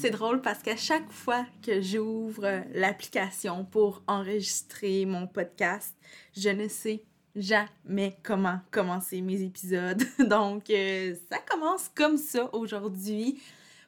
[0.00, 5.94] C'est drôle parce qu'à chaque fois que j'ouvre l'application pour enregistrer mon podcast,
[6.34, 7.04] je ne sais
[7.36, 10.02] jamais comment commencer mes épisodes.
[10.18, 13.42] Donc, euh, ça commence comme ça aujourd'hui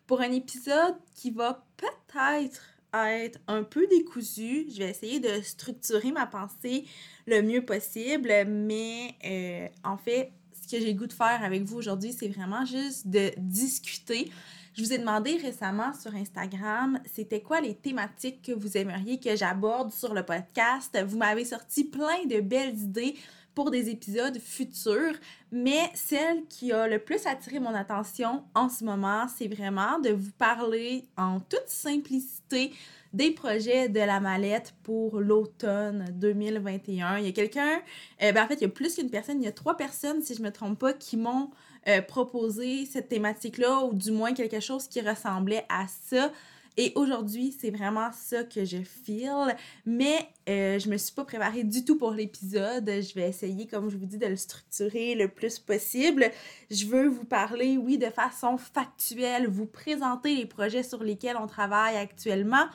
[0.07, 2.61] pour un épisode qui va peut-être
[2.93, 4.67] être un peu décousu.
[4.71, 6.85] Je vais essayer de structurer ma pensée
[7.27, 11.79] le mieux possible, mais euh, en fait, ce que j'ai goût de faire avec vous
[11.79, 14.31] aujourd'hui, c'est vraiment juste de discuter
[14.75, 19.37] je vous ai demandé récemment sur Instagram, c'était quoi les thématiques que vous aimeriez que
[19.37, 20.99] j'aborde sur le podcast?
[21.07, 23.17] Vous m'avez sorti plein de belles idées
[23.55, 25.15] pour des épisodes futurs,
[25.51, 30.11] mais celle qui a le plus attiré mon attention en ce moment, c'est vraiment de
[30.11, 32.73] vous parler en toute simplicité
[33.13, 37.19] des projets de la mallette pour l'automne 2021.
[37.19, 37.81] Il y a quelqu'un,
[38.23, 40.23] euh, ben en fait, il y a plus qu'une personne, il y a trois personnes,
[40.23, 41.51] si je ne me trompe pas, qui m'ont
[41.89, 46.31] euh, proposer cette thématique-là ou du moins quelque chose qui ressemblait à ça.
[46.77, 49.55] Et aujourd'hui, c'est vraiment ça que je feel.
[49.85, 52.89] Mais euh, je me suis pas préparée du tout pour l'épisode.
[52.89, 56.31] Je vais essayer, comme je vous dis, de le structurer le plus possible.
[56.71, 61.47] Je veux vous parler, oui, de façon factuelle, vous présenter les projets sur lesquels on
[61.47, 62.67] travaille actuellement.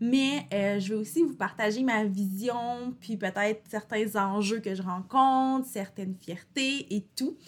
[0.00, 4.82] Mais euh, je vais aussi vous partager ma vision, puis peut-être certains enjeux que je
[4.82, 7.38] rencontre, certaines fiertés et tout.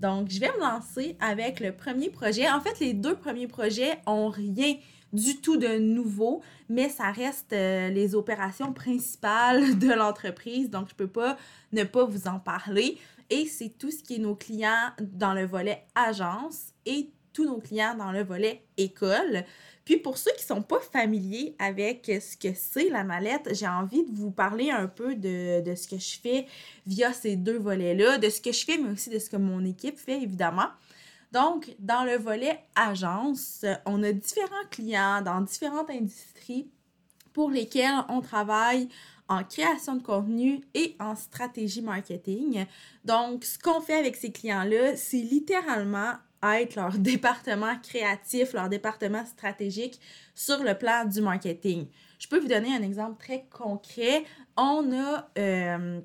[0.00, 2.50] Donc, je vais me lancer avec le premier projet.
[2.50, 4.76] En fait, les deux premiers projets ont rien
[5.12, 10.94] du tout de nouveau, mais ça reste euh, les opérations principales de l'entreprise, donc je
[10.94, 11.36] ne peux pas
[11.72, 12.98] ne pas vous en parler.
[13.30, 17.58] Et c'est tout ce qui est nos clients dans le volet agence et tous nos
[17.58, 19.44] clients dans le volet école.
[19.84, 23.68] Puis pour ceux qui ne sont pas familiers avec ce que c'est la mallette, j'ai
[23.68, 26.46] envie de vous parler un peu de, ce que je fais
[26.86, 29.62] via ces deux volets-là, de ce que je fais, mais aussi de ce que mon
[29.62, 30.68] équipe fait, évidemment.
[31.32, 36.70] Donc, dans le volet agence, on a différents clients dans différentes industries
[37.34, 38.88] pour lesquels on travaille
[39.28, 42.66] en création de contenu et en stratégie marketing.
[43.04, 46.12] Donc, ce qu'on fait avec ces clients-là, c'est littéralement
[46.52, 50.00] être leur département créatif, leur département stratégique
[50.34, 51.86] sur le plan du marketing.
[52.18, 54.24] Je peux vous donner un exemple très concret.
[54.56, 56.00] On a euh,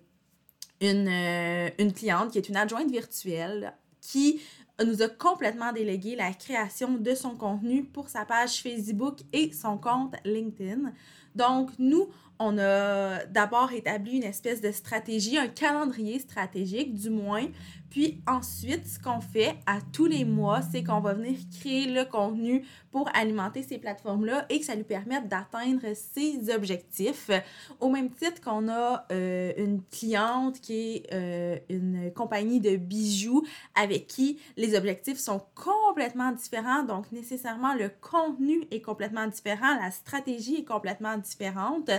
[0.82, 4.42] une, euh, une cliente qui est une adjointe virtuelle qui
[4.86, 9.78] nous a complètement délégué la création de son contenu pour sa page Facebook et son
[9.78, 10.94] compte LinkedIn.
[11.36, 17.48] Donc, nous, on a d'abord établi une espèce de stratégie, un calendrier stratégique du moins.
[17.90, 22.06] Puis ensuite, ce qu'on fait à tous les mois, c'est qu'on va venir créer le
[22.06, 27.32] contenu pour alimenter ces plateformes-là et que ça lui permette d'atteindre ses objectifs.
[27.80, 33.44] Au même titre qu'on a euh, une cliente qui est euh, une compagnie de bijoux
[33.76, 36.84] avec qui les objectifs sont complètement différents.
[36.84, 41.90] Donc nécessairement, le contenu est complètement différent, la stratégie est complètement différente.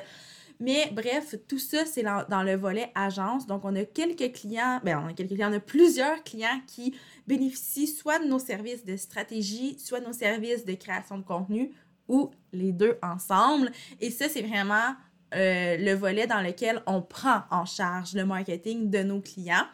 [0.61, 3.47] Mais bref, tout ça, c'est dans le volet agence.
[3.47, 6.95] Donc, on a quelques clients, ben, on a quelques clients, on a plusieurs clients qui
[7.27, 11.73] bénéficient soit de nos services de stratégie, soit de nos services de création de contenu
[12.09, 13.73] ou les deux ensemble.
[14.01, 14.95] Et ça, c'est vraiment
[15.35, 19.67] euh, le volet dans lequel on prend en charge le marketing de nos clients.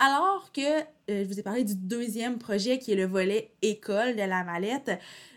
[0.00, 4.14] Alors que euh, je vous ai parlé du deuxième projet qui est le volet école
[4.14, 4.92] de la mallette.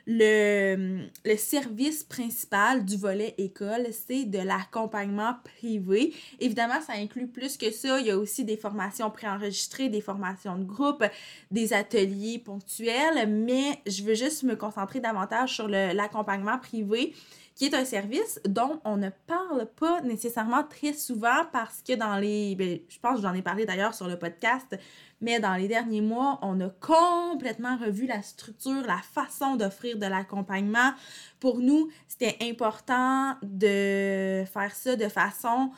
[0.05, 6.13] Le, le service principal du volet école, c'est de l'accompagnement privé.
[6.39, 7.99] Évidemment, ça inclut plus que ça.
[7.99, 11.03] Il y a aussi des formations préenregistrées, des formations de groupe,
[11.49, 17.13] des ateliers ponctuels, mais je veux juste me concentrer davantage sur l'accompagnement privé
[17.61, 22.17] qui est un service dont on ne parle pas nécessairement très souvent parce que dans
[22.17, 22.55] les...
[22.55, 24.75] Ben, je pense que j'en ai parlé d'ailleurs sur le podcast,
[25.21, 30.07] mais dans les derniers mois, on a complètement revu la structure, la façon d'offrir de
[30.07, 30.93] l'accompagnement.
[31.39, 35.69] Pour nous, c'était important de faire ça de façon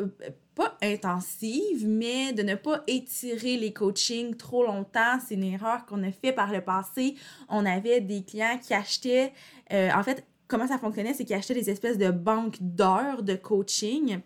[0.00, 0.06] euh,
[0.54, 5.18] pas intensive, mais de ne pas étirer les coachings trop longtemps.
[5.26, 7.16] C'est une erreur qu'on a fait par le passé.
[7.50, 9.34] On avait des clients qui achetaient,
[9.74, 13.34] euh, en fait, comment ça fonctionnait, c'est qu'ils achetaient des espèces de banques d'heures de
[13.34, 14.20] coaching.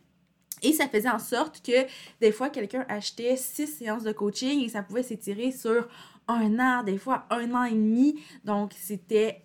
[0.62, 1.86] Et ça faisait en sorte que
[2.20, 5.88] des fois, quelqu'un achetait six séances de coaching et ça pouvait s'étirer sur
[6.28, 8.22] un an, des fois un an et demi.
[8.44, 9.42] Donc, c'était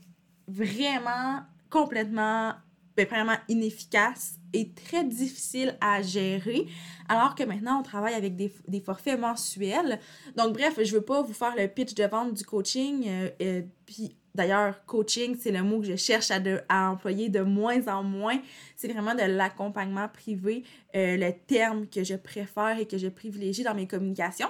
[0.47, 2.53] vraiment complètement
[2.97, 6.65] ben, vraiment inefficace et très difficile à gérer,
[7.07, 9.99] alors que maintenant, on travaille avec des, des forfaits mensuels.
[10.35, 13.05] Donc, bref, je veux pas vous faire le pitch de vente du coaching.
[13.07, 16.39] Euh, euh, puis, d'ailleurs, coaching, c'est le mot que je cherche à,
[16.69, 18.39] à employer de moins en moins.
[18.75, 20.63] C'est vraiment de l'accompagnement privé,
[20.95, 24.49] euh, le terme que je préfère et que je privilégie dans mes communications.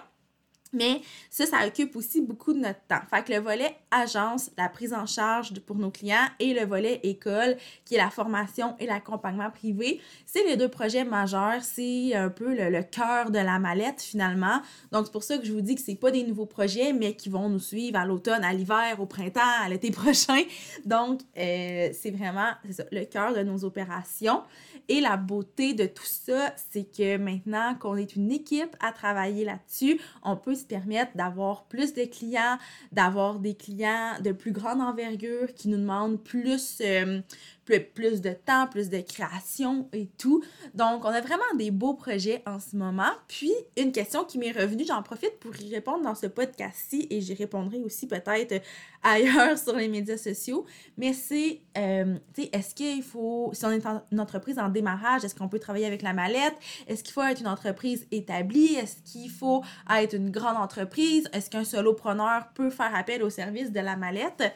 [0.74, 3.02] Mais ça, ça occupe aussi beaucoup de notre temps.
[3.10, 7.00] Fait que le volet agence, la prise en charge pour nos clients et le volet
[7.04, 11.64] école, qui est la formation et l'accompagnement privé, c'est les deux projets majeurs.
[11.64, 14.62] C'est un peu le, cœur de la mallette finalement.
[14.92, 17.16] Donc, c'est pour ça que je vous dis que c'est pas des nouveaux projets, mais
[17.16, 20.42] qui vont nous suivre à l'automne, à l'hiver, au printemps, à l'été prochain.
[20.86, 24.44] Donc, euh, c'est vraiment ça, le cœur de nos opérations.
[24.90, 29.44] Et la beauté de tout ça, c'est que maintenant qu'on est une équipe à travailler
[29.44, 32.57] là-dessus, on peut se permettre d'avoir plus de clients,
[32.92, 37.21] d'avoir des clients de plus grande envergure qui nous demandent plus, euh,
[37.68, 40.44] plus, de temps, plus de création et tout.
[40.74, 43.12] Donc, on a vraiment des beaux projets en ce moment.
[43.28, 47.22] Puis, une question qui m'est revenue, j'en profite pour y répondre dans ce podcast-ci et
[47.22, 48.62] j'y répondrai aussi peut-être
[49.04, 50.66] ailleurs sur les médias sociaux.
[50.98, 55.24] Mais c'est, euh, tu sais, est-ce qu'il faut, si on est une entreprise en démarrage,
[55.25, 56.56] est-ce qu'on peut travailler avec la mallette?
[56.88, 58.75] Est-ce qu'il faut être une entreprise établie?
[58.75, 61.30] Est-ce qu'il faut être une grande entreprise?
[61.34, 64.54] Est-ce qu'un solopreneur peut faire appel au service de la mallette?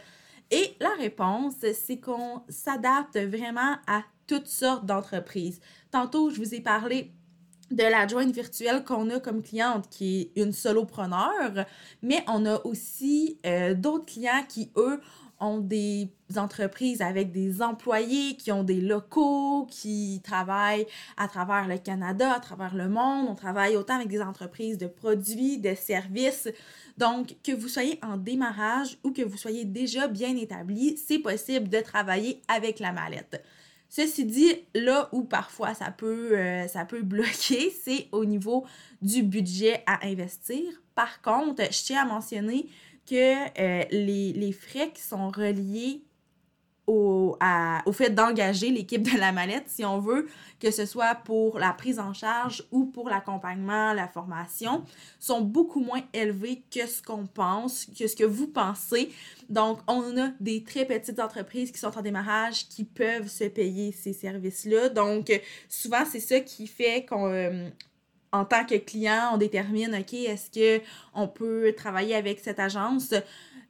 [0.52, 5.60] Et la réponse, c'est qu'on s'adapte vraiment à toutes sortes d'entreprises.
[5.92, 7.12] Tantôt, je vous ai parlé
[7.72, 11.66] de l'adjointe virtuelle qu'on a comme cliente qui est une solopreneur,
[12.02, 15.00] mais on a aussi euh, d'autres clients qui, eux,
[15.42, 21.78] ont des entreprises avec des employés, qui ont des locaux, qui travaillent à travers le
[21.78, 23.28] Canada, à travers le monde.
[23.30, 26.48] On travaille autant avec des entreprises de produits, de services.
[26.98, 31.68] Donc, que vous soyez en démarrage ou que vous soyez déjà bien établi, c'est possible
[31.68, 33.44] de travailler avec la mallette.
[33.90, 38.66] Ceci dit, là où parfois ça peut, euh, ça peut bloquer, c'est au niveau
[39.02, 40.64] du budget à investir.
[40.96, 42.70] Par contre, je tiens à mentionner
[43.10, 46.02] que euh, les, les, frais qui sont reliés
[46.88, 47.38] au,
[47.86, 50.28] au fait d'engager l'équipe de la mallette, si on veut,
[50.60, 54.84] que ce soit pour la prise en charge ou pour l'accompagnement, la formation,
[55.20, 59.10] sont beaucoup moins élevés que ce qu'on pense, que ce que vous pensez.
[59.50, 63.92] Donc, on a des très petites entreprises qui sont en démarrage qui peuvent se payer
[63.92, 64.90] ces services-là.
[64.90, 65.32] Donc,
[65.70, 67.28] souvent, c'est ça qui fait qu'on...
[67.30, 67.70] Euh,
[68.32, 70.84] en tant que client, on détermine, OK, est-ce que
[71.14, 73.14] on peut travailler avec cette agence?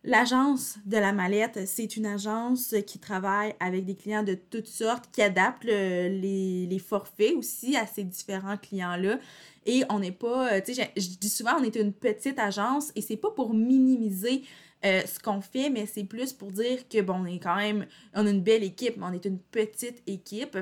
[0.03, 5.05] L'agence de la mallette, c'est une agence qui travaille avec des clients de toutes sortes,
[5.11, 9.19] qui adapte les, les, forfaits aussi à ces différents clients-là.
[9.67, 12.91] Et on n'est pas, euh, tu sais, je, dis souvent, on est une petite agence
[12.95, 14.41] et c'est pas pour minimiser
[14.83, 17.85] euh, ce qu'on fait, mais c'est plus pour dire que, bon, on est quand même,
[18.15, 20.57] on a une belle équipe, mais on est une petite équipe.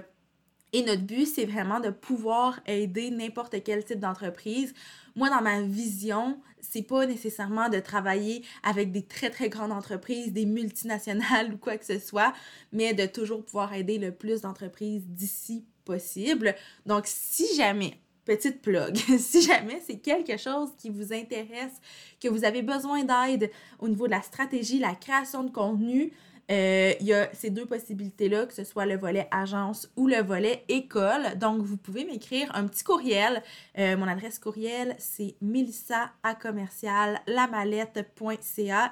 [0.74, 4.74] Et notre but, c'est vraiment de pouvoir aider n'importe quel type d'entreprise.
[5.16, 10.32] Moi, dans ma vision, c'est pas nécessairement de travailler avec des très, très grandes entreprises,
[10.32, 12.34] des multinationales ou quoi que ce soit,
[12.72, 16.56] mais de toujours pouvoir aider le plus d'entreprises d'ici possible.
[16.86, 21.82] Donc, si jamais, petite plug, si jamais c'est quelque chose qui vous intéresse,
[22.22, 23.50] que vous avez besoin d'aide
[23.80, 26.12] au niveau de la stratégie, la création de contenu,
[26.50, 30.22] euh, il y a ces deux possibilités-là, que ce soit le volet agence ou le
[30.22, 31.38] volet école.
[31.38, 33.44] Donc, vous pouvez m'écrire un petit courriel.
[33.78, 36.12] Euh, mon adresse courriel, c'est melissa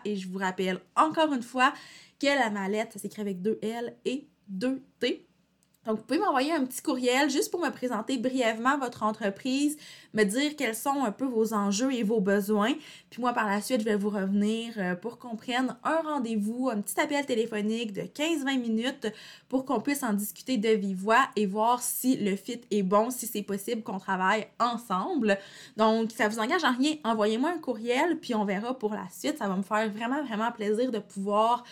[0.06, 1.74] et je vous rappelle encore une fois
[2.20, 5.27] que la mallette, ça s'écrit avec deux L et deux T.
[5.88, 9.78] Donc, vous pouvez m'envoyer un petit courriel juste pour me présenter brièvement votre entreprise,
[10.14, 12.74] me dire quels sont un peu vos enjeux et vos besoins.
[13.10, 16.70] Puis moi, par la suite, je vais vous revenir euh, pour qu'on prenne un rendez-vous,
[16.70, 19.08] un petit appel téléphonique de 15-20 minutes
[19.48, 23.10] pour qu'on puisse en discuter de vive voix et voir si le fit est bon,
[23.10, 25.38] si c'est possible qu'on travaille ensemble.
[25.78, 26.96] Donc, ça vous engage en rien.
[27.06, 29.38] Envoyez-moi un courriel, puis on verra pour la suite.
[29.38, 31.64] Ça va me faire vraiment, vraiment plaisir de pouvoir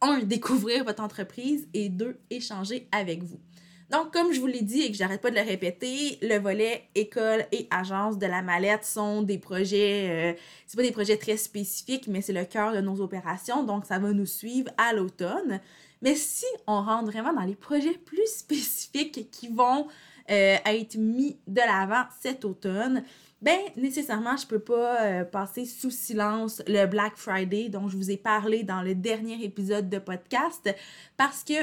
[0.00, 3.40] un, découvrir votre entreprise et deux, échanger avec vous.
[3.90, 6.88] Donc, comme je vous l'ai dit et que j'arrête pas de le répéter, le volet
[6.94, 11.38] école et agence de la mallette sont des projets, euh, c'est pas des projets très
[11.38, 15.60] spécifiques, mais c'est le cœur de nos opérations, donc ça va nous suivre à l'automne.
[16.02, 19.88] Mais si on rentre vraiment dans les projets plus spécifiques qui vont
[20.30, 23.02] euh, être mis de l'avant cet automne,
[23.40, 28.10] ben nécessairement je peux pas euh, passer sous silence le Black Friday dont je vous
[28.10, 30.68] ai parlé dans le dernier épisode de podcast
[31.16, 31.54] parce que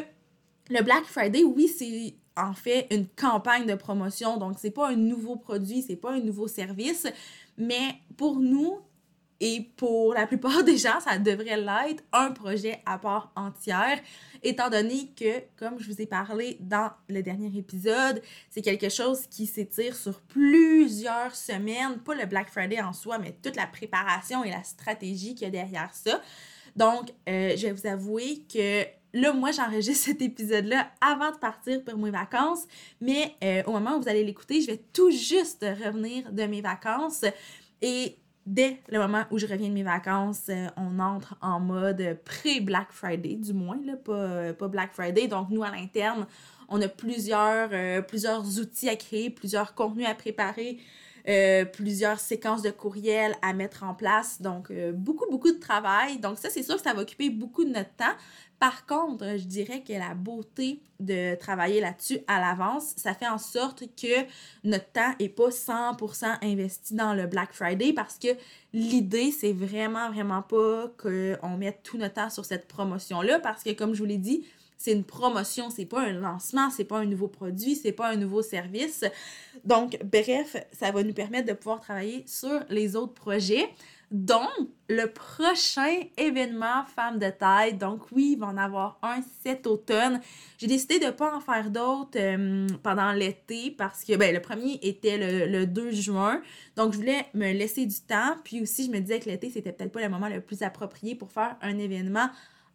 [0.70, 4.96] le Black Friday, oui, c'est en fait une campagne de promotion, donc c'est pas un
[4.96, 7.08] nouveau produit, c'est pas un nouveau service,
[7.58, 8.80] mais pour nous,
[9.40, 14.00] et pour la plupart des gens, ça devrait l'être un projet à part entière,
[14.44, 19.28] étant donné que, comme je vous ai parlé dans le dernier épisode, c'est quelque chose
[19.28, 24.44] qui s'étire sur plusieurs semaines, pas le Black Friday en soi, mais toute la préparation
[24.44, 26.22] et la stratégie qu'il y a derrière ça.
[26.76, 28.84] Donc, euh, je vais vous avouer que
[29.16, 32.66] là, moi, j'enregistre cet épisode-là avant de partir pour mes vacances,
[33.00, 36.62] mais euh, au moment où vous allez l'écouter, je vais tout juste revenir de mes
[36.62, 37.24] vacances.
[37.82, 42.18] Et dès le moment où je reviens de mes vacances, euh, on entre en mode
[42.26, 45.28] pré-Black Friday, du moins, là, pas, pas, Black Friday.
[45.28, 46.28] Donc, nous, à l'interne,
[46.68, 47.70] on a plusieurs,
[48.08, 50.80] plusieurs outils à créer, plusieurs contenus à préparer,
[51.28, 54.44] euh, plusieurs séquences de courriels à mettre en place.
[54.44, 56.20] Donc, euh, beaucoup, beaucoup de travail.
[56.20, 58.14] Donc, ça, c'est sûr que ça va occuper beaucoup de notre temps.
[58.66, 63.38] Par contre, je dirais que la beauté de travailler là-dessus à l'avance, ça fait en
[63.38, 64.26] sorte que
[64.64, 68.30] notre temps n'est pas 100% investi dans le Black Friday parce que
[68.74, 73.70] l'idée, c'est vraiment, vraiment pas qu'on mette tout notre temps sur cette promotion-là parce que,
[73.70, 74.48] comme je vous l'ai dit,
[74.80, 78.16] c'est une promotion, c'est pas un lancement, c'est pas un nouveau produit, c'est pas un
[78.16, 79.06] nouveau service.
[79.64, 83.70] Donc, bref, ça va nous permettre de pouvoir travailler sur les autres projets.
[84.16, 84.50] Donc,
[84.88, 90.22] le prochain événement Femmes de taille, donc oui, il va en avoir un cet automne.
[90.58, 94.42] J'ai décidé de ne pas en faire d'autres euh, pendant l'été parce que ben, le
[94.42, 96.42] premier était le, le, 2 juin.
[96.78, 98.38] Donc, je voulais me laisser du temps.
[98.46, 101.16] Puis aussi, je me disais que l'été, c'était peut-être pas le moment le plus approprié
[101.16, 102.30] pour faire un événement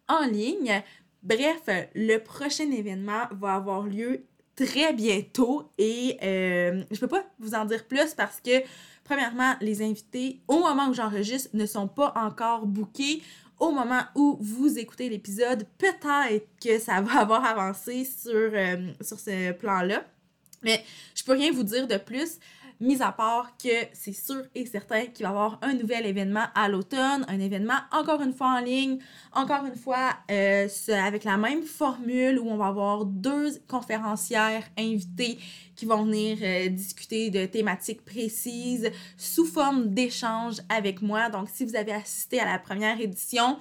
[0.08, 0.82] en ligne.
[1.22, 1.62] Bref,
[1.94, 7.64] le prochain événement va avoir lieu très bientôt et euh, je peux pas vous en
[7.64, 8.62] dire plus parce que
[9.10, 13.22] premièrement, les invités au moment où j'enregistre ne sont pas encore bookés.
[13.58, 19.18] Au moment où vous écoutez l'épisode, peut-être que ça va avoir avancé sur, euh, sur
[19.18, 20.04] ce plan-là.
[20.62, 20.84] Mais
[21.16, 22.38] je peux rien vous dire de plus
[22.80, 26.44] mis à part que c'est sûr et certain qu'il va y avoir un nouvel événement
[26.54, 28.98] à l'automne, un événement encore une fois en ligne,
[29.32, 35.38] encore une fois euh, avec la même formule où on va avoir deux conférencières invitées
[35.76, 41.28] qui vont venir euh, discuter de thématiques précises sous forme d'échange avec moi.
[41.28, 43.58] Donc si vous avez assisté à la première édition,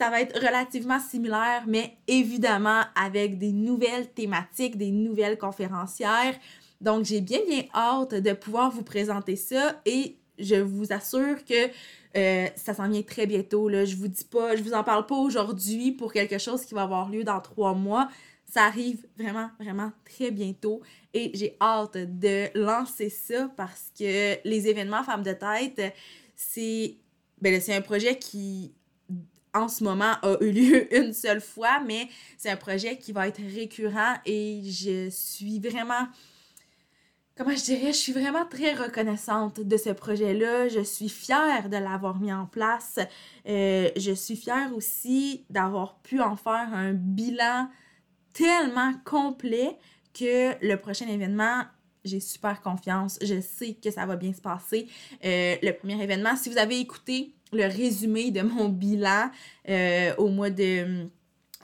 [0.00, 6.34] ça va être relativement similaire, mais évidemment avec des nouvelles thématiques, des nouvelles conférencières.
[6.80, 11.68] Donc, j'ai bien, bien hâte de pouvoir vous présenter ça et je vous assure que
[12.16, 13.68] euh, ça s'en vient très bientôt.
[13.68, 13.84] Là.
[13.84, 16.82] Je vous dis pas, je vous en parle pas aujourd'hui pour quelque chose qui va
[16.82, 18.08] avoir lieu dans trois mois.
[18.46, 20.80] Ça arrive vraiment, vraiment très bientôt
[21.14, 25.94] et j'ai hâte de lancer ça parce que les événements Femmes de tête,
[26.34, 26.96] c'est
[27.40, 28.72] ben, un projet qui
[29.54, 32.08] en ce moment a eu lieu une seule fois, mais
[32.38, 36.08] c'est un projet qui va être récurrent et je suis vraiment
[37.40, 40.68] comment je dirais, je suis vraiment très reconnaissante de ce projet-là.
[40.68, 42.98] Je suis fière de l'avoir mis en place.
[43.48, 47.70] Euh, je suis fière aussi d'avoir pu en faire un bilan
[48.34, 49.78] tellement complet
[50.12, 51.62] que le prochain événement,
[52.04, 53.18] j'ai super confiance.
[53.22, 54.86] Je sais que ça va bien se passer.
[55.24, 59.30] Euh, le premier événement, si vous avez écouté le résumé de mon bilan
[59.66, 61.06] euh, au mois de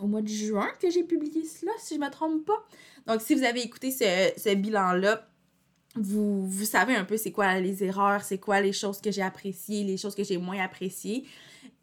[0.01, 2.67] au mois de juin que j'ai publié cela, si je ne me trompe pas.
[3.07, 5.27] Donc, si vous avez écouté ce, ce bilan-là,
[5.97, 9.23] vous, vous savez un peu c'est quoi les erreurs, c'est quoi les choses que j'ai
[9.23, 11.25] appréciées, les choses que j'ai moins appréciées.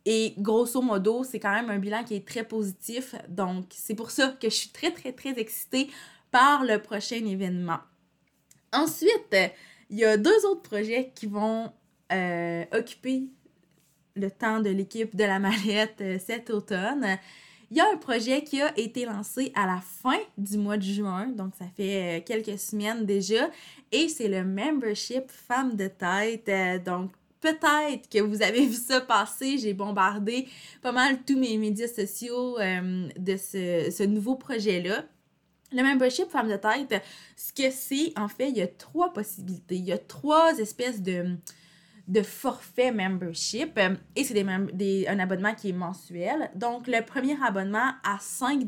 [0.05, 3.15] Et grosso modo, c'est quand même un bilan qui est très positif.
[3.29, 5.89] Donc, c'est pour ça que je suis très, très, très excitée
[6.29, 7.79] par le prochain événement.
[8.73, 9.35] Ensuite,
[9.89, 11.71] il y a deux autres projets qui vont
[12.11, 13.29] euh, occuper
[14.15, 17.17] le temps de l'équipe de la mallette euh, cet automne.
[17.73, 20.83] Il y a un projet qui a été lancé à la fin du mois de
[20.83, 23.49] juin, donc ça fait euh, quelques semaines déjà,
[23.91, 26.47] et c'est le membership Femmes de tête.
[26.49, 27.09] Euh, donc
[27.41, 30.47] peut-être que vous avez vu ça passer, j'ai bombardé
[30.83, 35.05] pas mal tous mes médias sociaux euh, de ce, ce nouveau projet-là.
[35.71, 37.01] Le membership Femmes de tête,
[37.35, 39.77] ce que c'est, en fait, il y a trois possibilités.
[39.77, 41.25] Il y a trois espèces de
[42.07, 46.51] de forfait membership euh, et c'est des, un abonnement qui est mensuel.
[46.55, 48.63] Donc, le premier abonnement à 5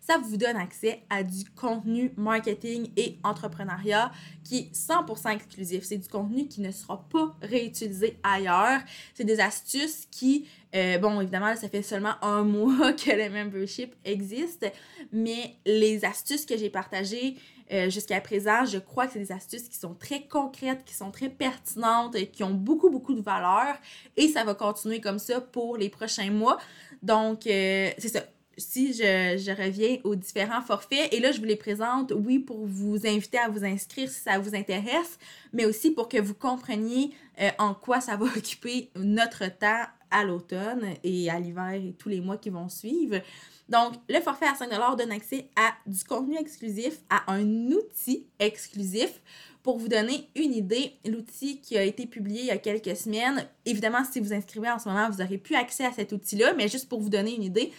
[0.00, 4.10] ça vous donne accès à du contenu marketing et entrepreneuriat
[4.42, 5.84] qui est 100% exclusif.
[5.84, 8.80] C'est du contenu qui ne sera pas réutilisé ailleurs.
[9.14, 13.94] C'est des astuces qui, euh, bon, évidemment, ça fait seulement un mois que le membership
[14.04, 14.70] existe,
[15.12, 17.36] mais les astuces que j'ai partagées,
[17.72, 21.12] euh, jusqu'à présent, je crois que c'est des astuces qui sont très concrètes, qui sont
[21.12, 23.76] très pertinentes, et qui ont beaucoup, beaucoup de valeur.
[24.16, 26.58] Et ça va continuer comme ça pour les prochains mois.
[27.02, 28.20] Donc, euh, c'est ça.
[28.58, 32.66] si je, je, reviens aux différents forfaits, et là, je vous les présente, oui, pour
[32.66, 35.18] vous inviter à vous inscrire si ça vous intéresse,
[35.52, 40.24] mais aussi pour que vous compreniez euh, en quoi ça va occuper notre temps à
[40.24, 43.20] l'automne et à l'hiver et tous les mois qui vont suivre.
[43.68, 49.20] Donc, le forfait à 5 donne accès à du contenu exclusif, à un outil exclusif.
[49.62, 53.46] Pour vous donner une idée, l'outil qui a été publié il y a quelques semaines,
[53.66, 56.66] évidemment, si vous inscrivez en ce moment, vous aurez plus accès à cet outil-là, mais
[56.66, 57.70] juste pour vous donner une idée,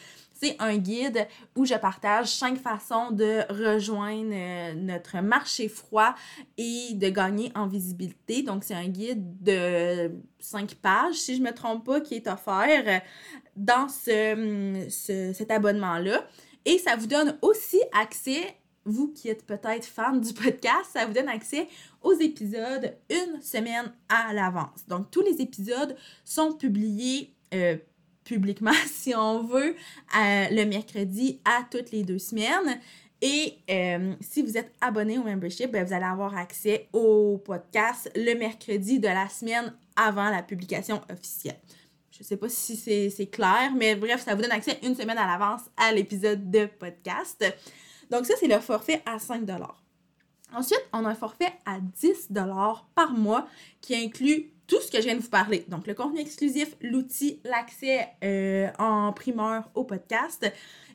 [0.42, 6.16] c'est un guide où je partage cinq façons de rejoindre euh, notre marché froid
[6.58, 8.42] et de gagner en visibilité.
[8.42, 12.28] Donc, c'est un guide de cinq pages, si je ne me trompe pas, qui est
[12.28, 13.02] offert
[13.56, 16.26] dans ce, cet abonnement-là.
[16.66, 21.14] Et ça vous donne aussi accès vous qui êtes peut-être fan du podcast, ça vous
[21.14, 21.68] donne accès
[22.02, 24.88] aux épisodes une semaine à l'avance.
[24.88, 25.96] Donc, tous les épisodes
[26.26, 27.78] sont publiés euh,
[28.24, 29.76] publiquement, si on veut,
[30.14, 32.80] le mercredi à toutes les deux semaines.
[33.22, 38.12] Et euh, si vous êtes abonné au membership, ben, vous allez avoir accès au podcast
[38.16, 41.60] le mercredi de la semaine avant la publication officielle.
[42.12, 45.18] Je ne sais pas si c'est clair, mais bref, ça vous donne accès une semaine
[45.18, 47.46] à l'avance à l'épisode de podcast.
[48.10, 49.48] Donc ça, c'est le forfait à 5
[50.54, 52.30] Ensuite, on a un forfait à 10
[52.96, 53.48] par mois
[53.80, 55.66] qui inclut tout ce que je viens de vous parler.
[55.68, 60.50] Donc, le contenu exclusif, l'outil, l'accès euh, en primeur au podcast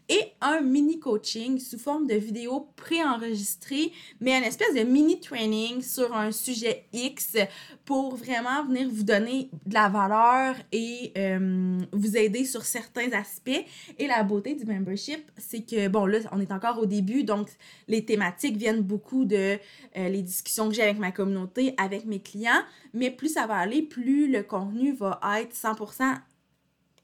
[0.09, 5.83] et un mini coaching sous forme de vidéo préenregistrée, mais une espèce de mini training
[5.83, 7.37] sur un sujet X
[7.85, 13.65] pour vraiment venir vous donner de la valeur et euh, vous aider sur certains aspects.
[13.99, 17.49] Et la beauté du membership, c'est que, bon, là, on est encore au début, donc
[17.89, 19.59] les thématiques viennent beaucoup de
[19.97, 22.63] euh, les discussions que j'ai avec ma communauté, avec mes clients,
[22.95, 26.17] mais plus ça va aller, plus le contenu va être 100%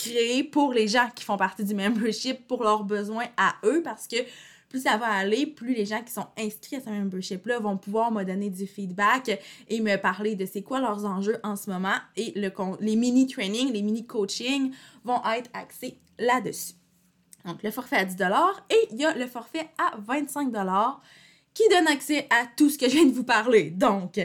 [0.03, 4.07] créé pour les gens qui font partie du membership, pour leurs besoins à eux, parce
[4.07, 4.17] que
[4.69, 8.11] plus ça va aller, plus les gens qui sont inscrits à ce membership-là vont pouvoir
[8.11, 11.97] me donner du feedback et me parler de c'est quoi leurs enjeux en ce moment.
[12.17, 14.73] Et le, les mini-trainings, les mini-coachings
[15.05, 16.73] vont être axés là-dessus.
[17.45, 18.17] Donc, le forfait à 10
[18.71, 20.53] et il y a le forfait à 25
[21.53, 23.71] qui donne accès à tout ce que je viens de vous parler.
[23.71, 24.19] Donc,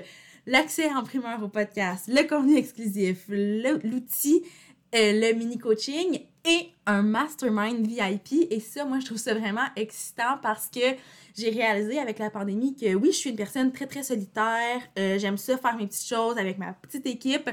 [0.46, 4.44] l'accès en primeur au podcast, le contenu exclusif, l'outil
[4.94, 8.48] le mini coaching et un mastermind VIP.
[8.50, 10.96] Et ça, moi, je trouve ça vraiment excitant parce que
[11.36, 14.82] j'ai réalisé avec la pandémie que oui, je suis une personne très, très solitaire.
[14.98, 17.50] Euh, j'aime ça faire mes petites choses avec ma petite équipe.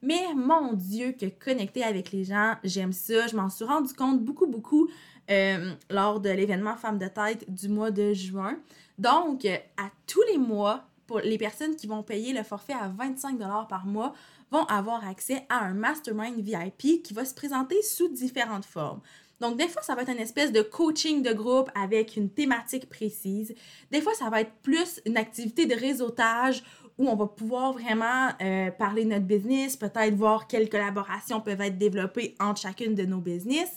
[0.00, 3.26] Mais mon Dieu, que connecter avec les gens, j'aime ça.
[3.26, 4.88] Je m'en suis rendu compte beaucoup, beaucoup
[5.30, 8.56] euh, lors de l'événement Femmes de tête du mois de juin.
[8.98, 13.38] Donc, à tous les mois, pour les personnes qui vont payer le forfait à 25
[13.68, 14.14] par mois,
[14.50, 19.00] vont avoir accès à un mastermind VIP qui va se présenter sous différentes formes.
[19.40, 22.88] Donc, des fois, ça va être une espèce de coaching de groupe avec une thématique
[22.88, 23.54] précise.
[23.90, 26.64] Des fois, ça va être plus une activité de réseautage
[26.98, 31.60] où on va pouvoir vraiment euh, parler de notre business, peut-être voir quelles collaborations peuvent
[31.60, 33.70] être développées entre chacune de nos business.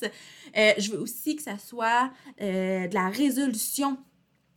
[0.58, 3.98] Euh, je veux aussi que ça soit euh, de la résolution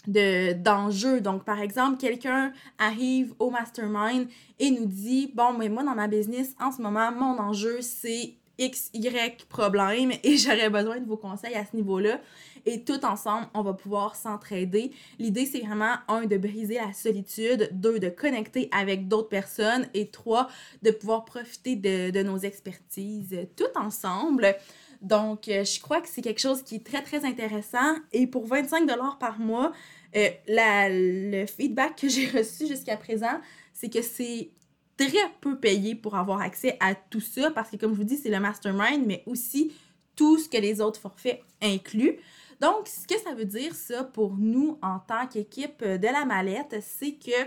[0.07, 1.21] de d'enjeux.
[1.21, 4.27] Donc, par exemple, quelqu'un arrive au mastermind
[4.59, 8.35] et nous dit Bon, mais moi, dans ma business, en ce moment, mon enjeu, c'est
[8.59, 12.21] X, Y problème et j'aurais besoin de vos conseils à ce niveau-là.
[12.67, 14.91] Et tout ensemble, on va pouvoir s'entraider.
[15.19, 20.09] L'idée, c'est vraiment, un, de briser la solitude, deux, de connecter avec d'autres personnes et
[20.09, 20.49] trois,
[20.83, 24.57] de pouvoir profiter de, de nos expertises tout ensemble.
[25.05, 27.95] Donc, euh, je crois que c'est quelque chose qui est très, très intéressant.
[28.13, 28.89] Et pour 25
[29.21, 29.71] par mois,
[30.17, 33.41] euh, le feedback que j'ai reçu jusqu'à présent,
[33.75, 34.51] c'est que c'est
[34.97, 38.17] très peu payé pour avoir accès à tout ça parce que, comme je vous dis,
[38.17, 39.73] c'est le mastermind, mais aussi
[40.17, 42.17] tout ce que les autres forfaits incluent.
[42.61, 46.77] Donc, ce que ça veut dire, ça, pour nous, en tant qu'équipe de la mallette,
[46.81, 47.47] c'est que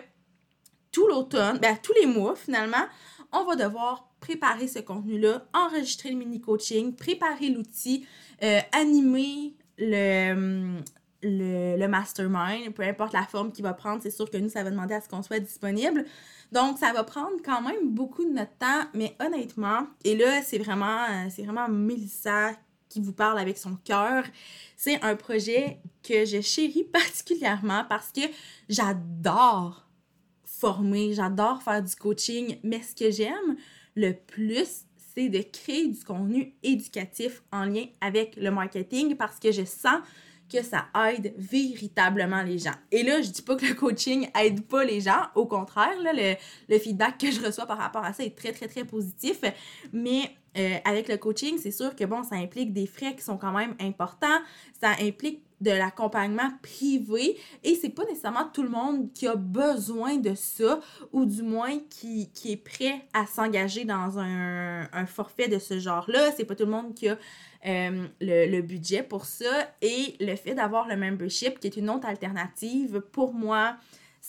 [0.92, 2.86] tout l'automne, ben, tous les mois, finalement,
[3.32, 8.06] on va devoir préparer ce contenu-là, enregistrer le mini-coaching, préparer l'outil,
[8.44, 10.82] euh, animer le,
[11.88, 14.96] mastermind, peu importe la forme qu'il va prendre, c'est sûr que nous, ça va demander
[14.96, 16.06] à ce qu'on soit disponible.
[16.52, 20.58] Donc, ça va prendre quand même beaucoup de notre temps, mais honnêtement, et là, c'est
[20.58, 22.52] vraiment, c'est vraiment Mélissa
[22.90, 24.24] qui vous parle avec son cœur.
[24.76, 28.22] C'est un projet que je chéris particulièrement parce que
[28.70, 29.87] j'adore
[30.60, 33.56] former, j'adore faire du coaching, mais ce que j'aime
[33.96, 39.52] le plus, c'est de créer du contenu éducatif en lien avec le marketing parce que
[39.52, 40.02] je sens
[40.52, 42.76] que ça aide véritablement les gens.
[42.92, 46.14] Et là, je dis pas que le coaching aide pas les gens, au contraire, là,
[46.14, 46.36] le,
[46.70, 49.42] le feedback que je reçois par rapport à ça est très, très, très positif,
[49.92, 53.38] mais euh, avec le coaching, c'est sûr que bon, ça implique des frais qui sont
[53.38, 54.40] quand même importants,
[54.80, 60.18] ça implique de l'accompagnement privé et c'est pas nécessairement tout le monde qui a besoin
[60.18, 60.80] de ça
[61.12, 65.80] ou du moins qui, qui est prêt à s'engager dans un, un, forfait de ce
[65.80, 66.32] genre-là.
[66.36, 67.18] C'est pas tout le monde qui a
[67.66, 71.90] euh, le, le, budget pour ça et le fait d'avoir le membership qui est une
[71.90, 73.78] autre alternative pour moi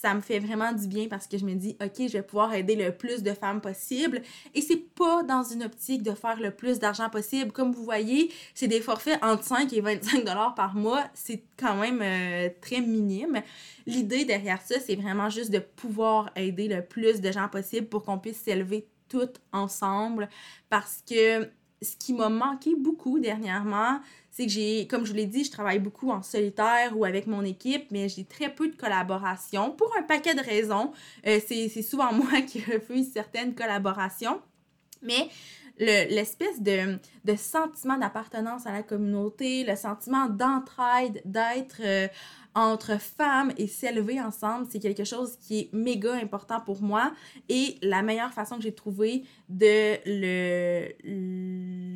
[0.01, 2.55] ça me fait vraiment du bien parce que je me dis, OK, je vais pouvoir
[2.55, 4.23] aider le plus de femmes possible.
[4.55, 7.51] Et c'est pas dans une optique de faire le plus d'argent possible.
[7.51, 11.03] Comme vous voyez, c'est des forfaits entre 5 et 25 dollars par mois.
[11.15, 13.43] C'est quand même euh, très minime.
[13.87, 18.05] L'idée derrière ça, c'est vraiment juste de pouvoir aider le plus de gens possible pour
[18.05, 20.29] qu'on puisse s'élever toutes ensemble
[20.71, 21.51] parce que
[21.83, 24.01] ce qui m'a manqué beaucoup dernièrement,
[24.39, 27.27] c'est que j'ai, comme je vous l'ai dit, je travaille beaucoup en solitaire ou avec
[27.27, 30.93] mon équipe, mais j'ai très peu de collaboration pour un paquet de raisons.
[31.27, 34.41] Euh, c'est, souvent moi qui refuse certaines collaborations.
[35.03, 35.29] Mais
[35.79, 36.99] l'espèce de,
[37.37, 42.09] sentiment d'appartenance à la communauté, le sentiment d'entraide, d'être euh,
[42.55, 47.13] entre femmes et s'élever ensemble, c'est quelque chose qui est méga important pour moi.
[47.49, 49.99] Et la meilleure façon que j'ai trouvé de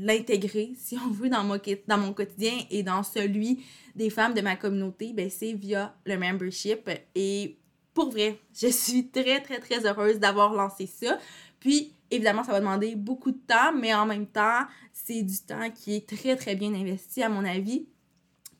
[0.04, 3.64] l'intégrer, si on veut, dans mon, dans mon quotidien et dans celui
[3.96, 6.88] des femmes de ma communauté, ben, c'est via le membership.
[7.14, 7.58] Et
[7.94, 11.18] pour vrai, je suis très, très, très heureuse d'avoir lancé ça.
[11.58, 14.60] Puis, évidemment, ça va demander beaucoup de temps, mais en même temps,
[14.92, 17.86] c'est du temps qui est très, très bien investi, à mon avis,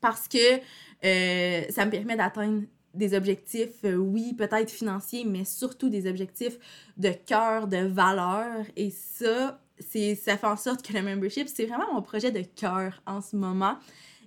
[0.01, 0.57] parce que
[1.05, 2.63] euh, ça me permet d'atteindre
[2.93, 6.57] des objectifs, euh, oui, peut-être financiers, mais surtout des objectifs
[6.97, 8.65] de cœur, de valeur.
[8.75, 13.01] Et ça, ça fait en sorte que le membership, c'est vraiment mon projet de cœur
[13.05, 13.77] en ce moment.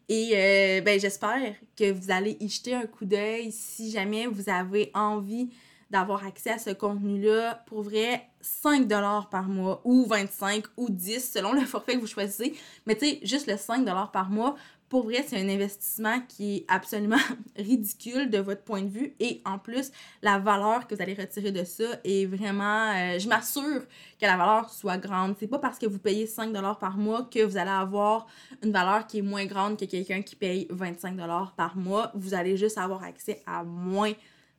[0.08, 4.48] Et euh, ben, j'espère que vous allez y jeter un coup d'œil si jamais vous
[4.48, 5.50] avez envie
[5.90, 7.62] d'avoir accès à ce contenu-là.
[7.66, 8.88] Pour vrai, 5
[9.30, 12.54] par mois ou 25 ou 10 selon le forfait que vous choisissez.
[12.86, 14.56] Mais tu sais, juste le 5 par mois
[14.88, 17.18] pour vrai, c'est un investissement qui est absolument
[17.56, 19.14] ridicule de votre point de vue.
[19.18, 19.90] Et en plus,
[20.22, 22.92] la valeur que vous allez retirer de ça est vraiment.
[22.94, 23.82] Euh, je m'assure
[24.20, 25.34] que la valeur soit grande.
[25.40, 28.26] C'est pas parce que vous payez 5 par mois que vous allez avoir
[28.62, 31.16] une valeur qui est moins grande que quelqu'un qui paye 25
[31.56, 32.12] par mois.
[32.14, 34.12] Vous allez juste avoir accès à moins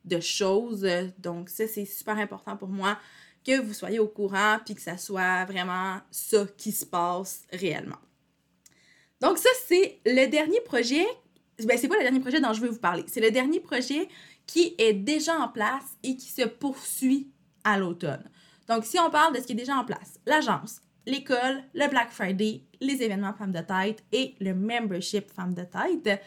[0.08, 0.86] de choses.
[1.18, 2.98] Donc, ça, c'est super important pour moi
[3.44, 7.98] que vous soyez au courant puis que ça soit vraiment ça qui se passe réellement.
[9.20, 11.04] Donc ça, c'est le dernier projet.
[11.64, 13.04] Ben, c'est pas le dernier projet dont je veux vous parler?
[13.08, 14.08] C'est le dernier projet
[14.46, 17.30] qui est déjà en place et qui se poursuit
[17.64, 18.22] à l'automne.
[18.68, 22.10] Donc, si on parle de ce qui est déjà en place, l'agence, l'école, le Black
[22.10, 26.20] Friday, les événements Femmes de tête et le membership Femmes de tête.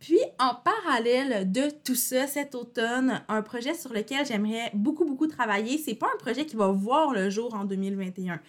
[0.00, 5.28] Puis, en parallèle de tout ça, cet automne, un projet sur lequel j'aimerais beaucoup, beaucoup
[5.28, 8.40] travailler, c'est pas un projet qui va voir le jour en 2021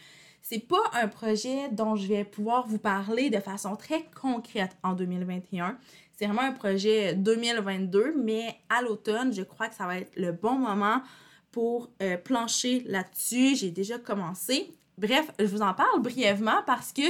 [0.41, 4.93] c'est pas un projet dont je vais pouvoir vous parler de façon très concrète en
[4.93, 5.77] 2021.
[6.17, 10.31] C'est vraiment un projet 2022, mais à l'automne, je crois que ça va être le
[10.31, 11.01] bon moment
[11.51, 13.55] pour euh, plancher là-dessus.
[13.55, 14.71] J'ai déjà commencé.
[14.97, 17.01] Bref, je vous en parle brièvement parce que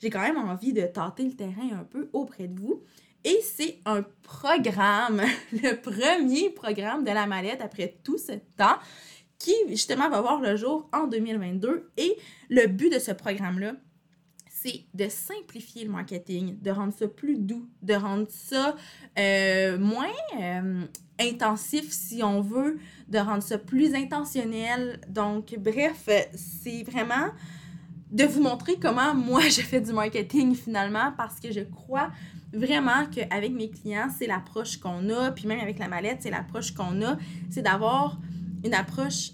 [0.00, 2.82] j'ai quand même envie de tâter le terrain un peu auprès de vous.
[3.24, 8.78] Et c'est un programme, le premier programme de la mallette après tout ce temps
[9.38, 11.90] qui justement va voir le jour en 2022.
[11.96, 12.16] Et
[12.48, 13.72] le but de ce programme-là,
[14.62, 18.76] c'est de simplifier le marketing, de rendre ça plus doux, de rendre ça
[19.18, 20.84] euh, moins euh,
[21.18, 22.78] intensif si on veut,
[23.08, 25.00] de rendre ça plus intentionnel.
[25.08, 27.28] Donc, bref, c'est vraiment
[28.10, 32.10] de vous montrer comment moi je fais du marketing finalement parce que je crois
[32.52, 36.72] vraiment qu'avec mes clients, c'est l'approche qu'on a, puis même avec la mallette, c'est l'approche
[36.72, 37.16] qu'on a,
[37.48, 38.18] c'est d'avoir
[38.64, 39.32] une approche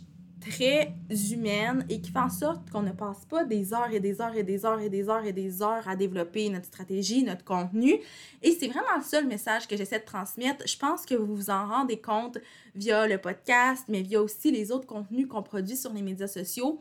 [0.50, 0.94] très
[1.32, 4.34] humaine et qui fait en sorte qu'on ne passe pas des heures et des heures
[4.36, 7.94] et des heures et des heures et des heures à développer notre stratégie, notre contenu.
[8.42, 10.66] Et c'est vraiment le seul message que j'essaie de transmettre.
[10.68, 12.38] Je pense que vous vous en rendez compte
[12.74, 16.80] via le podcast, mais via aussi les autres contenus qu'on produit sur les médias sociaux.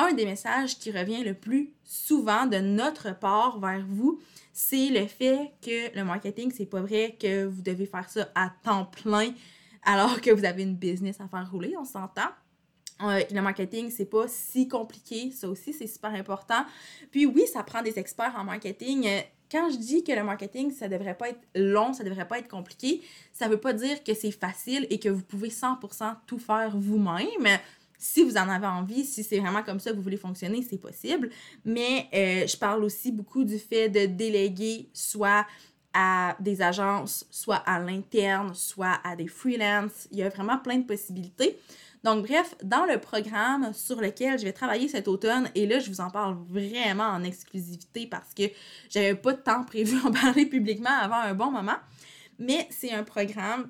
[0.00, 4.18] Un des messages qui revient le plus souvent de notre part vers vous,
[4.50, 8.50] c'est le fait que le marketing, c'est pas vrai que vous devez faire ça à
[8.64, 9.34] temps plein
[9.82, 12.30] alors que vous avez une business à faire rouler, on s'entend.
[13.02, 15.32] Euh, le marketing, c'est pas si compliqué.
[15.32, 16.64] Ça aussi, c'est super important.
[17.10, 19.06] Puis oui, ça prend des experts en marketing.
[19.06, 22.38] Euh, quand je dis que le marketing, ça devrait pas être long, ça devrait pas
[22.38, 26.38] être compliqué, ça veut pas dire que c'est facile et que vous pouvez 100% tout
[26.38, 27.58] faire vous-même.
[28.00, 30.78] Si vous en avez envie, si c'est vraiment comme ça que vous voulez fonctionner, c'est
[30.78, 31.28] possible.
[31.66, 35.46] Mais euh, je parle aussi beaucoup du fait de déléguer soit
[35.92, 40.08] à des agences, soit à l'interne, soit à des freelances.
[40.10, 41.58] Il y a vraiment plein de possibilités.
[42.02, 45.90] Donc, bref, dans le programme sur lequel je vais travailler cet automne, et là, je
[45.90, 48.44] vous en parle vraiment en exclusivité parce que
[48.88, 51.76] j'avais pas de temps prévu en parler publiquement avant un bon moment,
[52.38, 53.68] mais c'est un programme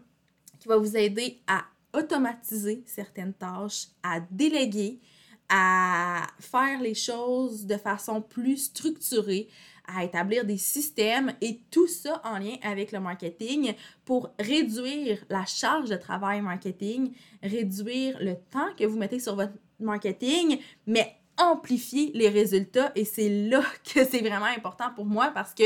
[0.60, 5.00] qui va vous aider à automatiser certaines tâches, à déléguer,
[5.48, 9.48] à faire les choses de façon plus structurée,
[9.86, 13.74] à établir des systèmes et tout ça en lien avec le marketing
[14.04, 19.54] pour réduire la charge de travail marketing, réduire le temps que vous mettez sur votre
[19.80, 22.92] marketing, mais amplifier les résultats.
[22.94, 25.64] Et c'est là que c'est vraiment important pour moi parce que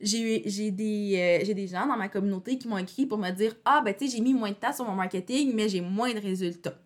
[0.00, 3.82] j'ai des, euh, des gens dans ma communauté qui m'ont écrit pour me dire Ah,
[3.84, 6.20] ben tu sais, j'ai mis moins de temps sur mon marketing, mais j'ai moins de
[6.20, 6.78] résultats.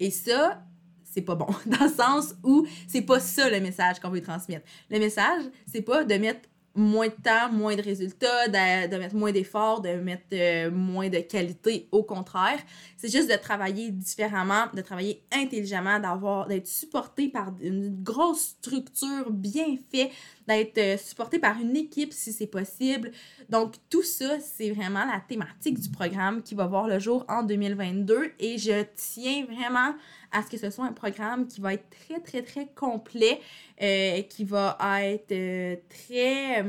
[0.00, 0.62] Et ça,
[1.04, 1.46] c'est pas bon.
[1.66, 4.66] Dans le sens où c'est pas ça le message qu'on veut transmettre.
[4.90, 9.32] Le message, c'est pas de mettre moins de temps, moins de résultats, de, mettre moins
[9.32, 11.88] d'efforts, de mettre euh, moins de qualité.
[11.90, 12.58] Au contraire,
[12.96, 19.30] c'est juste de travailler différemment, de travailler intelligemment, d'avoir, d'être supporté par une grosse structure
[19.30, 20.10] bien faite,
[20.46, 23.10] d'être euh, supporté par une équipe si c'est possible.
[23.48, 27.42] Donc, tout ça, c'est vraiment la thématique du programme qui va voir le jour en
[27.42, 29.94] 2022 et je tiens vraiment
[30.32, 33.40] à ce que ce soit un programme qui va être très, très, très complet,
[33.82, 36.64] euh, qui va être euh, très,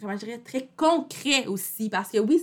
[0.00, 1.90] comment je dirais, très concret aussi.
[1.90, 2.42] Parce que oui,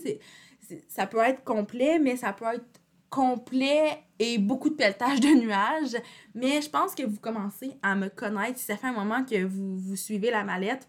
[0.88, 2.66] ça peut être complet, mais ça peut être
[3.10, 6.02] complet et beaucoup de pelletage de nuages.
[6.34, 8.58] Mais je pense que vous commencez à me connaître.
[8.58, 10.88] Si ça fait un moment que vous, vous suivez la mallette,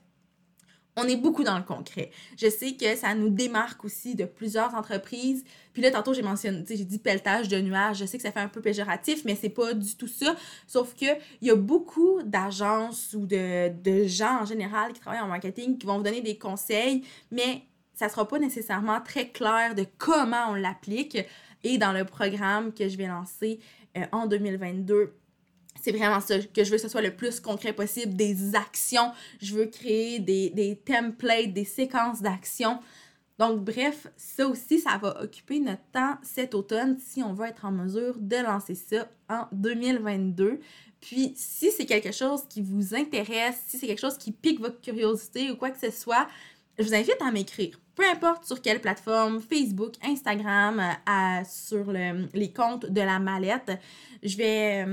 [0.97, 2.11] on est beaucoup dans le concret.
[2.37, 5.43] Je sais que ça nous démarque aussi de plusieurs entreprises.
[5.73, 7.99] Puis là, tantôt, j'ai mentionné, j'ai dit pelletage de nuages.
[7.99, 10.37] Je sais que ça fait un peu péjoratif, mais c'est pas du tout ça.
[10.67, 11.07] Sauf que
[11.41, 13.73] il y a beaucoup d'agences ou de,
[14.07, 17.63] gens en général qui travaillent en marketing qui vont vous donner des conseils, mais
[17.95, 21.19] ça sera pas nécessairement très clair de comment on l'applique.
[21.65, 23.61] Et dans le programme que je vais lancer
[23.97, 25.15] euh, en 2022,
[25.81, 29.13] c'est vraiment ça que je veux que ce soit le plus concret possible, des actions.
[29.41, 32.81] Je veux créer des, des templates, des séquences d'actions.
[33.39, 37.65] Donc, bref, ça aussi, ça va occuper notre temps cet automne si on veut être
[37.65, 40.61] en mesure de lancer ça en 2022.
[41.01, 44.81] Puis, si c'est quelque chose qui vous intéresse, si c'est quelque chose qui pique votre
[44.81, 46.29] curiosité ou quoi que ce soit,
[46.79, 52.53] je vous invite à m'écrire peu importe sur quelle plateforme, Facebook, Instagram, euh, sur les
[52.53, 53.73] comptes de la mallette,
[54.23, 54.87] je vais...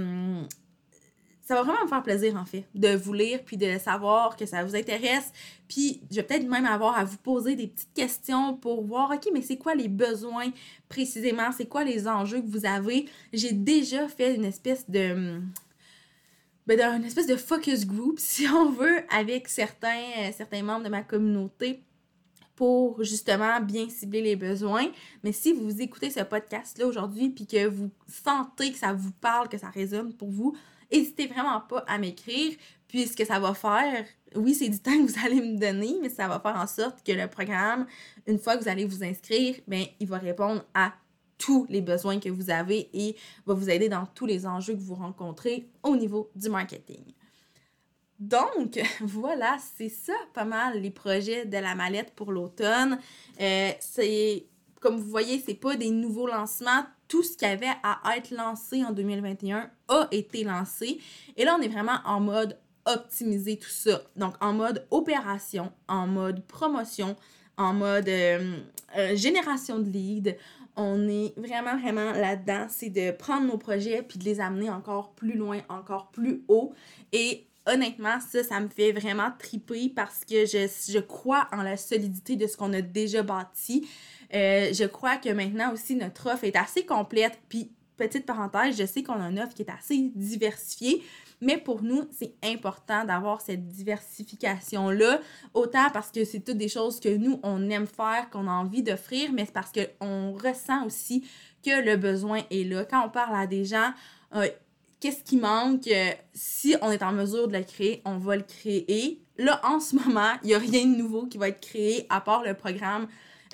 [1.49, 4.45] Ça va vraiment me faire plaisir, en fait, de vous lire, puis de savoir que
[4.45, 5.31] ça vous intéresse.
[5.67, 9.31] Puis, je vais peut-être même avoir à vous poser des petites questions pour voir, OK,
[9.33, 10.51] mais c'est quoi les besoins
[10.89, 11.51] précisément?
[11.51, 13.09] C'est quoi les enjeux que vous avez?
[13.33, 15.41] J'ai déjà fait une espèce de...
[16.67, 20.89] Ben, d'une espèce de focus group, si on veut, avec certains, euh, certains membres de
[20.89, 21.81] ma communauté
[22.55, 24.85] pour justement bien cibler les besoins.
[25.23, 29.49] Mais si vous écoutez ce podcast-là aujourd'hui puis que vous sentez que ça vous parle,
[29.49, 30.55] que ça résonne pour vous,
[30.91, 32.55] n'hésitez vraiment pas à m'écrire.
[32.87, 35.97] Puis ce que ça va faire, oui, c'est du temps que vous allez me donner,
[36.01, 37.85] mais ça va faire en sorte que le programme,
[38.27, 40.93] une fois que vous allez vous inscrire, bien, il va répondre à
[41.37, 44.81] tous les besoins que vous avez et va vous aider dans tous les enjeux que
[44.81, 47.03] vous rencontrez au niveau du marketing.
[48.19, 52.99] Donc, voilà, c'est ça pas mal les projets de la mallette pour l'automne.
[53.39, 54.45] Euh, c'est,
[54.81, 56.83] comme vous voyez, c'est pas des nouveaux lancements.
[57.09, 60.99] Tout ce qui avait à être lancé en 2021 a été lancé.
[61.35, 64.01] Et là, on est vraiment en mode optimiser tout ça.
[64.15, 67.15] Donc, en mode opération, en mode promotion,
[67.57, 68.57] en mode euh,
[68.97, 70.35] euh, génération de leads.
[70.75, 72.67] On est vraiment, vraiment là-dedans.
[72.69, 76.73] C'est de prendre nos projets puis de les amener encore plus loin, encore plus haut.
[77.11, 81.75] Et honnêtement, ça, ça me fait vraiment triper parce que je, je crois en la
[81.75, 83.87] solidité de ce qu'on a déjà bâti.
[84.33, 87.39] Euh, je crois que maintenant aussi, notre offre est assez complète.
[87.49, 91.03] Puis, petite parenthèse, je sais qu'on a une offre qui est assez diversifiée.
[91.41, 95.21] Mais pour nous, c'est important d'avoir cette diversification-là,
[95.53, 98.83] autant parce que c'est toutes des choses que nous, on aime faire, qu'on a envie
[98.83, 101.25] d'offrir, mais c'est parce qu'on ressent aussi
[101.63, 102.83] que le besoin est là.
[102.83, 103.91] Quand on parle à des gens,
[104.35, 104.47] euh,
[104.99, 108.43] qu'est-ce qui manque, euh, si on est en mesure de le créer, on va le
[108.43, 109.21] créer.
[109.37, 112.19] Là, en ce moment, il n'y a rien de nouveau qui va être créé à
[112.19, 113.07] part le programme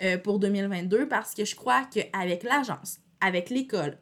[0.04, 3.98] euh, pour 2022 parce que je crois qu'avec l'agence, avec l'école,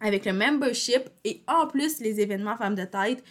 [0.00, 3.22] avec le membership et en plus les événements femmes de tête,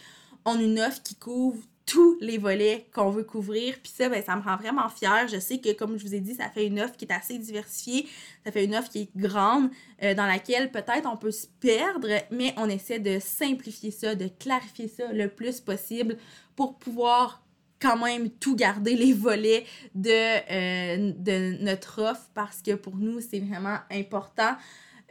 [0.45, 3.75] on a une offre qui couvre tous les volets qu'on veut couvrir.
[3.81, 5.27] Puis ça, ben, ça me rend vraiment fière.
[5.27, 7.39] Je sais que, comme je vous ai dit, ça fait une offre qui est assez
[7.39, 8.07] diversifiée.
[8.45, 9.71] Ça fait une offre qui est grande,
[10.03, 14.27] euh, dans laquelle peut-être on peut se perdre, mais on essaie de simplifier ça, de
[14.27, 16.17] clarifier ça le plus possible
[16.55, 17.41] pour pouvoir
[17.81, 19.65] quand même tout garder les volets
[19.95, 24.55] de, euh, de notre offre parce que pour nous, c'est vraiment important.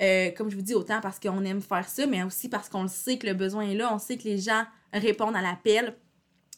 [0.01, 2.87] Euh, comme je vous dis, autant parce qu'on aime faire ça, mais aussi parce qu'on
[2.87, 5.97] sait que le besoin est là, on sait que les gens répondent à l'appel.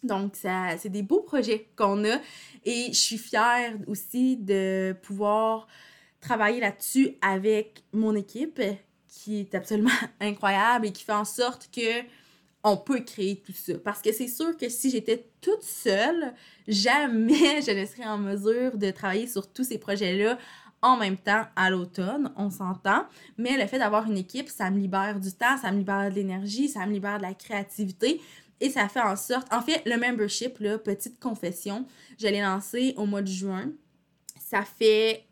[0.02, 2.18] Donc, ça, c'est des beaux projets qu'on a
[2.64, 5.66] et je suis fière aussi de pouvoir
[6.20, 8.60] travailler là-dessus avec mon équipe
[9.08, 12.02] qui est absolument incroyable et qui fait en sorte que
[12.62, 13.74] on peut créer tout ça.
[13.82, 16.34] Parce que c'est sûr que si j'étais toute seule,
[16.68, 20.38] jamais je ne serais en mesure de travailler sur tous ces projets-là
[20.82, 23.04] en même temps à l'automne, on s'entend.
[23.36, 26.14] Mais le fait d'avoir une équipe, ça me libère du temps, ça me libère de
[26.14, 28.20] l'énergie, ça me libère de la créativité.
[28.60, 31.86] Et ça fait en sorte, en fait, le membership, là, petite confession,
[32.18, 33.70] je l'ai lancé au mois de juin.
[34.38, 35.24] Ça fait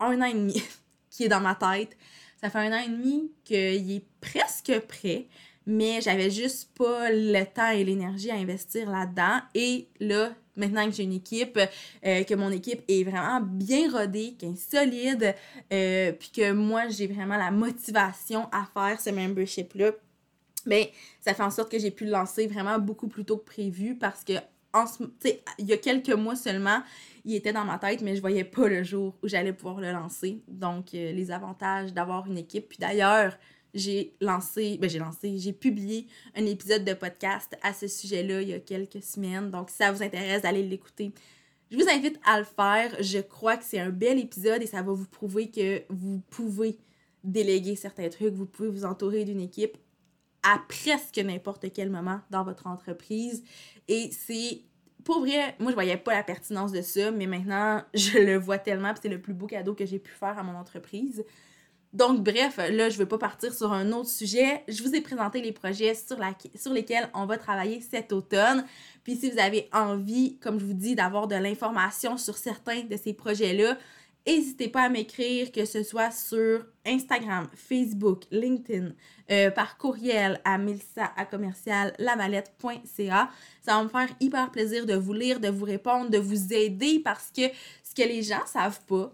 [0.00, 0.62] un an et demi
[1.10, 1.96] qui est dans ma tête.
[2.40, 5.26] Ça fait un an et demi qu'il est presque prêt
[5.68, 9.40] mais j'avais juste pas le temps et l'énergie à investir là-dedans.
[9.54, 11.58] Et là, maintenant que j'ai une équipe,
[12.06, 15.34] euh, que mon équipe est vraiment bien rodée, qu'elle est solide,
[15.70, 19.92] euh, puis que moi, j'ai vraiment la motivation à faire ce membership-là,
[20.64, 20.86] ben,
[21.20, 23.94] ça fait en sorte que j'ai pu le lancer vraiment beaucoup plus tôt que prévu
[23.94, 24.32] parce que
[24.72, 24.84] en
[25.58, 26.82] il y a quelques mois seulement,
[27.26, 29.92] il était dans ma tête, mais je voyais pas le jour où j'allais pouvoir le
[29.92, 30.42] lancer.
[30.48, 32.68] Donc, euh, les avantages d'avoir une équipe.
[32.68, 33.36] Puis d'ailleurs,
[33.74, 38.48] j'ai lancé, ben j'ai lancé, j'ai publié un épisode de podcast à ce sujet-là il
[38.48, 39.50] y a quelques semaines.
[39.50, 41.12] Donc, si ça vous intéresse d'aller l'écouter,
[41.70, 42.96] je vous invite à le faire.
[43.02, 46.78] Je crois que c'est un bel épisode et ça va vous prouver que vous pouvez
[47.24, 49.76] déléguer certains trucs, vous pouvez vous entourer d'une équipe
[50.42, 53.42] à presque n'importe quel moment dans votre entreprise.
[53.88, 54.62] Et c'est
[55.04, 58.58] pour vrai, moi je voyais pas la pertinence de ça, mais maintenant je le vois
[58.58, 61.24] tellement, c'est le plus beau cadeau que j'ai pu faire à mon entreprise.
[61.92, 64.62] Donc, bref, là, je ne veux pas partir sur un autre sujet.
[64.68, 66.18] Je vous ai présenté les projets sur,
[66.72, 68.64] lesquels on va travailler cet automne.
[69.04, 72.96] Puis, si vous avez envie, comme je vous dis, d'avoir de l'information sur certains de
[72.96, 73.78] ces projets-là,
[74.26, 78.92] n'hésitez pas à m'écrire, que ce soit sur Instagram, Facebook, LinkedIn,
[79.30, 81.10] euh, par courriel à melissa.
[81.16, 81.26] Ça
[83.66, 87.30] va me faire hyper plaisir de vous lire, de vous répondre, de vous aider parce
[87.34, 87.48] que
[87.82, 89.10] ce que les gens savent pas,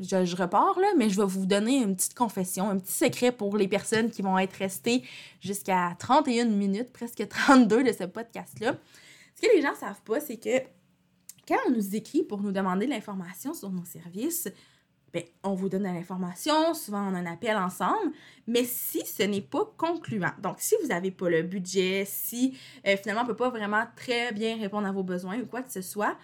[0.00, 3.56] je, repars là, mais je vais vous donner une petite confession, un petit secret pour
[3.56, 5.02] les personnes qui vont être restées
[5.40, 8.76] jusqu'à 31 minutes, presque 32 de ce podcast-là.
[9.34, 10.58] Ce que les gens ne savent pas, c'est que
[11.46, 14.48] quand on nous écrit pour nous demander de l'information sur nos services,
[15.12, 18.12] ben, on vous donne de l'information, souvent on a un appel ensemble,
[18.46, 22.96] mais si ce n'est pas concluant, donc si vous n'avez pas le budget, si euh,
[22.96, 25.72] finalement on ne peut pas vraiment très bien répondre à vos besoins ou quoi que
[25.72, 26.16] ce soit,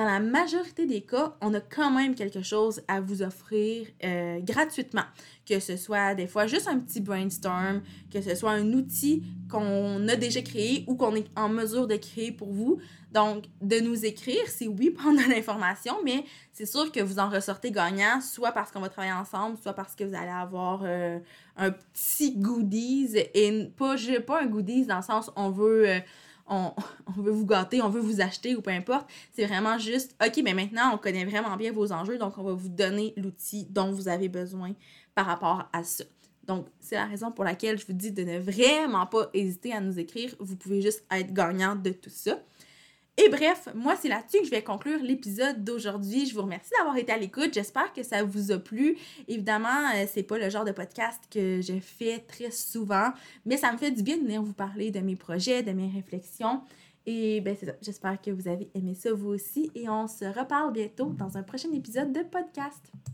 [0.00, 4.40] dans la majorité des cas, on a quand même quelque chose à vous offrir euh,
[4.40, 5.04] gratuitement.
[5.46, 10.08] Que ce soit des fois juste un petit brainstorm, que ce soit un outil qu'on
[10.08, 12.78] a déjà créé ou qu'on est en mesure de créer pour vous.
[13.12, 17.28] Donc, de nous écrire, c'est oui prendre de l'information, mais c'est sûr que vous en
[17.28, 21.18] ressortez gagnant, soit parce qu'on va travailler ensemble, soit parce que vous allez avoir euh,
[21.58, 25.90] un petit goodies, et pas, pas un goodies dans le sens on veut...
[25.90, 26.00] Euh,
[27.16, 29.08] on, veut vous gâter, on veut vous acheter ou peu importe.
[29.32, 32.52] C'est vraiment juste, OK, mais maintenant, on connaît vraiment bien vos enjeux, donc on va
[32.52, 34.72] vous donner l'outil dont vous avez besoin
[35.14, 36.04] par rapport à ça.
[36.46, 39.80] Donc, c'est la raison pour laquelle je vous dis de ne vraiment pas hésiter à
[39.80, 40.34] nous écrire.
[40.40, 42.40] Vous pouvez juste être gagnant de tout ça.
[43.22, 46.26] Et bref, moi, c'est là-dessus que je vais conclure l'épisode d'aujourd'hui.
[46.26, 47.52] Je vous remercie d'avoir été à l'écoute.
[47.52, 48.96] J'espère que ça vous a plu.
[49.28, 53.10] Évidemment, euh, c'est pas le genre de podcast que je fais très souvent,
[53.44, 55.88] mais ça me fait du bien de venir vous parler de mes projets, de mes
[55.88, 56.62] réflexions.
[57.04, 57.72] Et ben c'est ça.
[57.82, 61.42] J'espère que vous avez aimé ça vous aussi et on se reparle bientôt dans un
[61.42, 62.90] prochain épisode de podcast.